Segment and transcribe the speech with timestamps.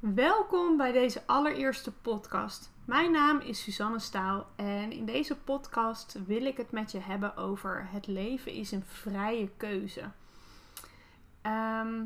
[0.00, 2.72] Welkom bij deze allereerste podcast.
[2.84, 7.36] Mijn naam is Suzanne Staal en in deze podcast wil ik het met je hebben
[7.36, 10.10] over het leven is een vrije keuze.
[11.42, 12.04] Ehm,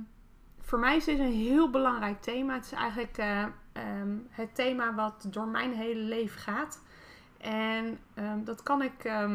[0.60, 2.54] voor mij is dit een heel belangrijk thema.
[2.54, 6.80] Het is eigenlijk eh, ehm, het thema wat door mijn hele leven gaat.
[7.38, 9.30] En ehm, dat kan ik eh,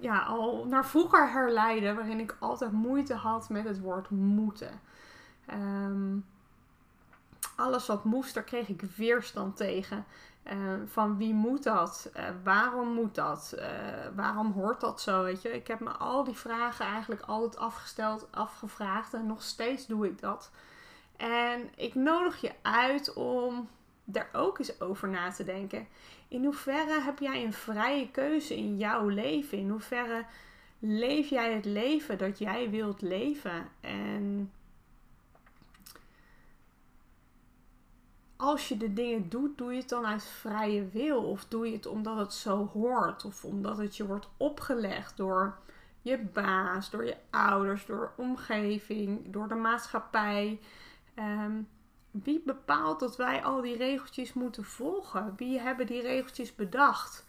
[0.00, 4.80] ja, al naar vroeger herleiden, waarin ik altijd moeite had met het woord moeten.
[5.52, 6.24] Um,
[7.62, 10.04] alles wat moest, daar kreeg ik weerstand tegen.
[10.52, 10.52] Uh,
[10.86, 12.10] van wie moet dat?
[12.16, 13.54] Uh, waarom moet dat?
[13.58, 13.64] Uh,
[14.16, 15.22] waarom hoort dat zo?
[15.22, 15.48] Weet je?
[15.48, 20.20] Ik heb me al die vragen eigenlijk altijd afgesteld, afgevraagd en nog steeds doe ik
[20.20, 20.50] dat.
[21.16, 23.68] En ik nodig je uit om
[24.04, 25.86] daar ook eens over na te denken.
[26.28, 29.58] In hoeverre heb jij een vrije keuze in jouw leven?
[29.58, 30.24] In hoeverre
[30.78, 33.68] leef jij het leven dat jij wilt leven?
[33.80, 34.52] En
[38.42, 41.22] als je de dingen doet, doe je het dan uit vrije wil?
[41.22, 43.24] Of doe je het omdat het zo hoort?
[43.24, 45.58] Of omdat het je wordt opgelegd door
[46.00, 50.60] je baas, door je ouders, door omgeving, door de maatschappij?
[51.14, 51.52] Ehm,
[52.10, 55.34] wie bepaalt dat wij al die regeltjes moeten volgen?
[55.36, 57.24] Wie hebben die regeltjes bedacht?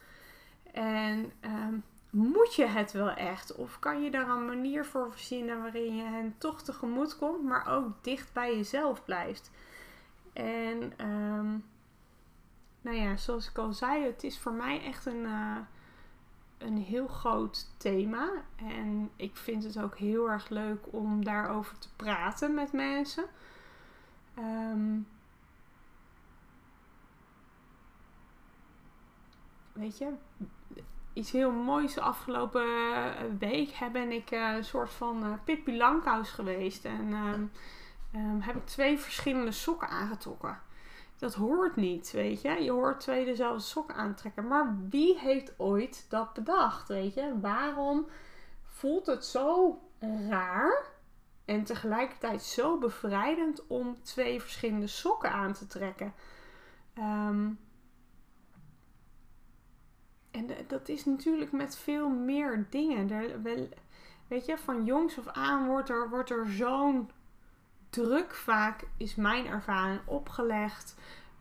[0.71, 1.75] En ehm,
[2.09, 3.55] moet je het wel echt?
[3.55, 7.67] Of kan je daar een manier voor verzinnen waarin je hen toch tegemoet komt, maar
[7.67, 9.51] ook dicht bij jezelf blijft?
[10.33, 11.65] En um,
[12.81, 15.57] nou ja, zoals ik al zei, het is voor mij echt een, uh,
[16.57, 18.31] een heel groot thema.
[18.55, 23.25] En ik vind het ook heel erg leuk om daarover te praten met mensen.
[24.39, 25.07] Um,
[29.73, 30.13] weet je,
[31.13, 31.93] iets heel moois.
[31.93, 32.67] De afgelopen
[33.39, 36.85] week ben ik uh, een soort van Pippi Langkous geweest.
[36.85, 37.51] En um,
[38.16, 40.59] um, heb ik twee verschillende sokken aangetrokken.
[41.17, 42.64] Dat hoort niet, weet je.
[42.64, 44.47] Je hoort twee dezelfde sokken aantrekken.
[44.47, 47.40] Maar wie heeft ooit dat bedacht, weet je?
[47.41, 48.07] Waarom
[48.63, 49.79] voelt het zo
[50.29, 50.85] raar
[51.46, 56.13] en tegelijkertijd zo bevrijdend om twee verschillende sokken aan te trekken?
[56.97, 57.59] Um,
[60.31, 63.29] en dat is natuurlijk met veel meer dingen.
[64.28, 67.09] Weet je, van jongs af aan wordt er, wordt er zo'n
[67.93, 70.95] druk vaak, is mijn ervaring, opgelegd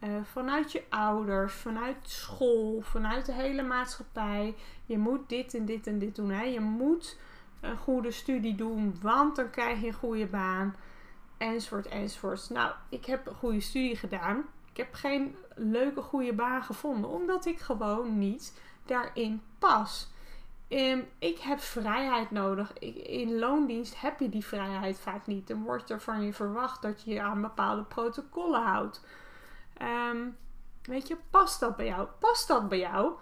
[0.05, 4.55] uh, vanuit je ouders, vanuit school, vanuit de hele maatschappij.
[4.87, 6.31] Je moet dit en dit en dit doen.
[6.31, 6.43] Hè?
[6.43, 7.19] Je moet
[7.61, 10.75] een goede studie doen, want dan krijg je een goede baan.
[11.39, 12.51] Enzovoort, enzovoort.
[12.51, 14.45] Nou, ik heb een goede studie gedaan.
[14.71, 20.12] Ik heb geen leuke, goede baan gevonden, omdat ik gewoon niet daarin pas.
[20.73, 22.73] Um, ik heb vrijheid nodig.
[22.79, 25.47] in loondienst heb je die vrijheid vaak niet.
[25.47, 29.05] Dan wordt er van je verwacht dat je je aan bepaalde protocollen houdt.
[30.11, 30.37] Um,
[30.83, 32.09] weet je, past dat bij jou?
[32.19, 33.13] Past dat bij jou?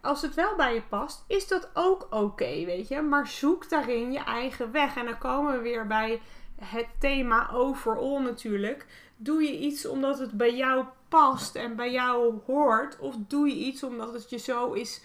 [0.00, 3.00] Als het wel bij je past, is dat ook oké, weet je.
[3.00, 4.96] Maar zoek daarin je eigen weg.
[4.96, 6.20] En dan komen we weer bij
[6.60, 8.86] het thema overal natuurlijk.
[9.16, 12.98] Doe je iets omdat het bij jou past en bij jou hoort?
[12.98, 15.02] Of doe je iets omdat het je zo is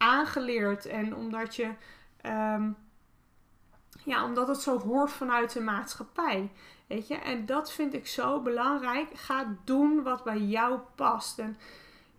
[0.00, 1.72] aangeleerd en omdat je,
[2.26, 2.76] um,
[4.04, 6.50] ja, omdat het zo hoort vanuit de maatschappij.
[6.86, 9.08] Weet je, en dat vind ik zo belangrijk.
[9.14, 11.38] Ga doen wat bij jou past.
[11.38, 11.58] En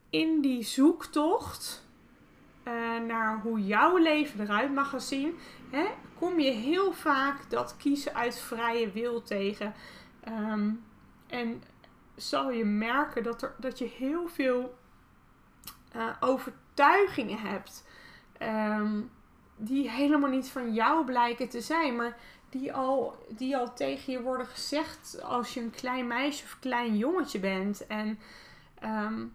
[0.09, 1.85] in die zoektocht
[2.67, 2.73] uh,
[3.07, 5.37] naar hoe jouw leven eruit mag gaan zien,
[5.69, 5.85] hè,
[6.19, 9.73] kom je heel vaak dat kiezen uit vrije wil tegen.
[10.27, 10.83] Um,
[11.27, 11.63] en
[12.15, 14.79] zal je merken dat, er, dat je heel veel
[16.19, 17.83] over overtuigingen hebt.
[18.41, 19.11] Um,
[19.57, 22.17] die helemaal niet van jou blijken te zijn, maar
[22.49, 26.97] die al, die al tegen je worden gezegd als je een klein meisje of klein
[26.97, 27.87] jongetje bent.
[27.87, 28.19] En
[28.83, 29.33] um,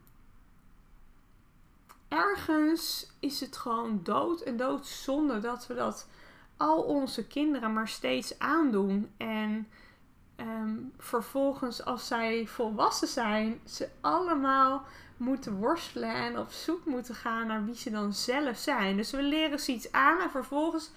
[2.08, 6.08] ergens is het gewoon dood en doodzonde dat we dat
[6.56, 9.10] al onze kinderen maar steeds aandoen.
[9.16, 9.68] En
[10.40, 14.84] um, vervolgens, als zij volwassen zijn, ze allemaal
[15.16, 18.96] moeten worstelen en op zoek moeten gaan naar wie ze dan zelf zijn.
[18.96, 20.90] Dus we leren ze iets aan en vervolgens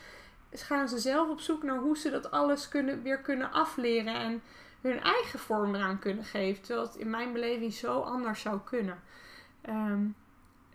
[0.51, 4.41] gaan ze zelf op zoek naar hoe ze dat alles kunnen, weer kunnen afleren en
[4.81, 6.63] hun eigen vorm eraan kunnen geven.
[6.63, 9.00] Terwijl het in mijn beleving zo anders zou kunnen.
[9.69, 10.15] Um,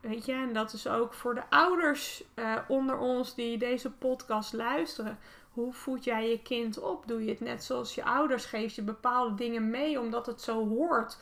[0.00, 4.52] weet je, en dat is ook voor de ouders uh, onder ons die deze podcast
[4.52, 5.18] luisteren.
[5.54, 7.06] Hoe voed jij je kind op?
[7.06, 8.44] Doe je het net zoals je ouders?
[8.44, 11.18] Geef je bepaalde dingen mee omdat het zo hoort?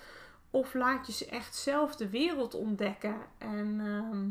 [0.51, 3.17] Of laat je ze echt zelf de wereld ontdekken?
[3.39, 4.29] En uh,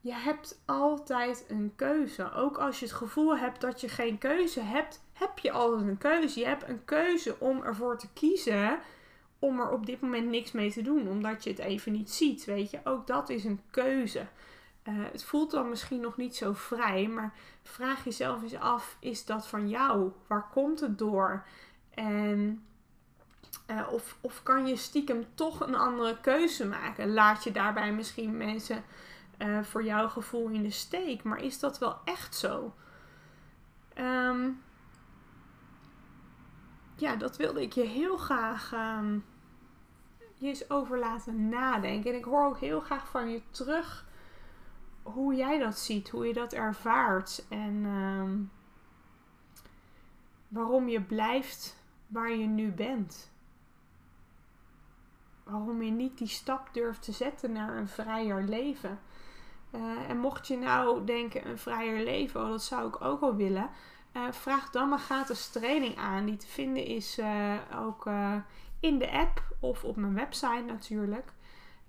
[0.00, 2.32] je hebt altijd een keuze.
[2.32, 5.98] Ook als je het gevoel hebt dat je geen keuze hebt, heb je altijd een
[5.98, 6.40] keuze.
[6.40, 8.80] Je hebt een keuze om ervoor te kiezen
[9.38, 12.44] om er op dit moment niks mee te doen, omdat je het even niet ziet.
[12.44, 14.26] Weet je, ook dat is een keuze.
[14.88, 19.24] Uh, het voelt dan misschien nog niet zo vrij, maar vraag jezelf eens af: is
[19.24, 20.12] dat van jou?
[20.26, 21.44] Waar komt het door?
[21.94, 22.64] En
[23.70, 27.12] uh, of, of kan je stiekem toch een andere keuze maken?
[27.12, 28.84] Laat je daarbij misschien mensen
[29.38, 32.74] uh, voor jouw gevoel in de steek, maar is dat wel echt zo?
[33.98, 34.62] Um,
[36.96, 39.24] ja, dat wilde ik je heel graag um,
[40.34, 42.10] je eens over laten nadenken.
[42.10, 44.04] En ik hoor ook heel graag van je terug
[45.12, 48.50] hoe jij dat ziet, hoe je dat ervaart en um,
[50.48, 51.76] waarom je blijft
[52.06, 53.32] waar je nu bent.
[55.44, 58.98] Waarom je niet die stap durft te zetten naar een vrijer leven.
[59.74, 63.36] Uh, en mocht je nou denken, een vrijer leven, oh, dat zou ik ook wel
[63.36, 63.70] willen.
[64.12, 66.24] Uh, vraag dan maar gratis training aan.
[66.24, 68.08] Die te vinden is uh, ook
[68.80, 71.32] in de app of op mijn website natuurlijk.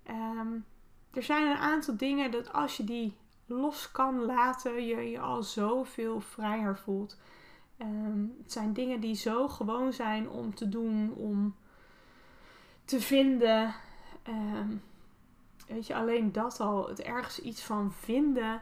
[0.10, 0.66] Um,
[1.14, 3.16] er zijn een aantal dingen dat als je die
[3.46, 7.18] los kan laten, je je al zoveel vrijer voelt.
[7.78, 11.56] Um, het zijn dingen die zo gewoon zijn om te doen, om
[12.86, 13.74] te vinden.
[14.28, 14.82] Um,
[15.68, 18.62] weet je, alleen dat al, het ergens iets van vinden,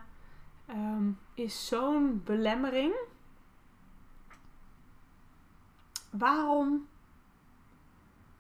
[0.70, 2.94] um, is zo'n belemmering.
[6.10, 6.88] Waarom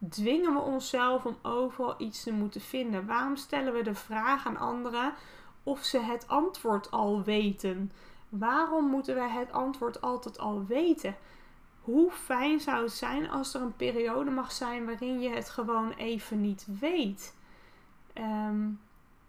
[0.09, 3.05] dwingen we onszelf om overal iets te moeten vinden?
[3.05, 5.13] Waarom stellen we de vraag aan anderen
[5.63, 7.91] of ze het antwoord al weten?
[8.29, 11.15] Waarom moeten wij het antwoord altijd al weten?
[11.81, 15.91] Hoe fijn zou het zijn als er een periode mag zijn waarin je het gewoon
[15.91, 17.35] even niet weet?
[18.13, 18.79] Um,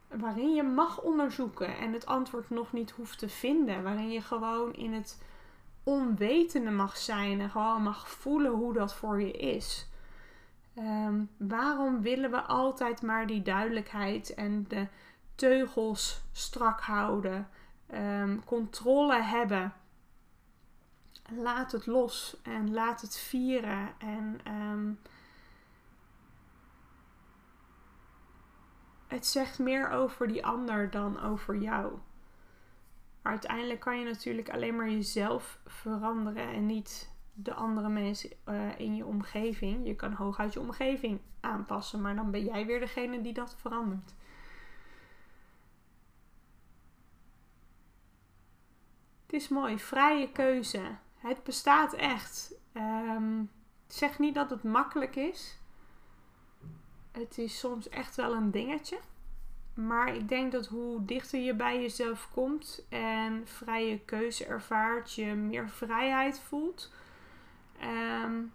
[0.09, 3.83] waarin je mag onderzoeken en het antwoord nog niet hoeft te vinden.
[3.83, 5.23] Waarin je gewoon in het
[5.85, 9.90] onwetende mag zijn en gewoon mag voelen hoe dat voor je is.
[10.81, 14.87] Um, waarom willen we altijd maar die duidelijkheid en de
[15.35, 17.49] teugels strak houden,
[17.95, 19.73] um, controle hebben?
[21.31, 25.01] Laat het los en laat het vieren en um,
[29.07, 31.93] het zegt meer over die ander dan over jou.
[33.23, 38.97] Uiteindelijk kan je natuurlijk alleen maar jezelf veranderen en niet de andere mensen uh, in
[38.97, 39.87] je omgeving.
[39.87, 44.15] Je kan hooguit je omgeving aanpassen, maar dan ben jij weer degene die dat verandert.
[49.27, 50.97] Het is mooi, vrije keuze.
[51.15, 52.55] Het bestaat echt.
[52.73, 53.51] Um,
[53.87, 55.59] zeg niet dat het makkelijk is.
[57.11, 58.99] Het is soms echt wel een dingetje.
[59.75, 65.27] Maar ik denk dat hoe dichter je bij jezelf komt en vrije keuze ervaart, je
[65.27, 66.93] meer vrijheid voelt.
[67.83, 68.53] Um,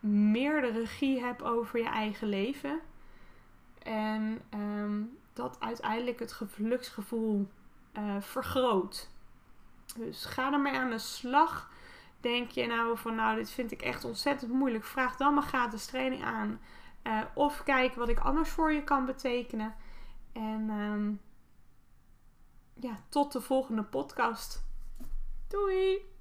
[0.00, 2.80] meer de regie hebt over je eigen leven.
[3.82, 7.48] En um, dat uiteindelijk het geluksgevoel
[7.98, 9.08] uh, vergroot.
[9.96, 11.70] Dus ga ermee aan de slag.
[12.20, 14.84] Denk je nou van nou, dit vind ik echt ontzettend moeilijk.
[14.84, 16.60] Vraag dan maar gratis training aan.
[17.02, 19.74] Uh, of kijk wat ik anders voor je kan betekenen.
[20.32, 21.20] En um,
[22.74, 24.64] ja, tot de volgende podcast.
[25.48, 26.15] Doei!